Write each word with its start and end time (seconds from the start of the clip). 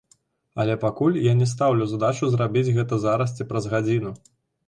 Але 0.61 0.75
пакуль 0.83 1.19
я 1.25 1.33
не 1.41 1.47
стаўлю 1.51 1.85
задачу 1.91 2.29
зрабіць 2.35 2.73
гэта 2.79 3.01
зараз 3.05 3.37
ці 3.37 3.47
праз 3.53 3.67
гадзіну. 3.77 4.11